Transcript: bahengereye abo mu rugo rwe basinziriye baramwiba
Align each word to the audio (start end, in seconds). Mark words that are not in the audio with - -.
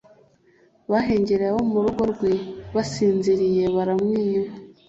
bahengereye 0.91 1.49
abo 1.51 1.61
mu 1.71 1.79
rugo 1.85 2.03
rwe 2.13 2.33
basinziriye 2.75 3.63
baramwiba 3.75 4.51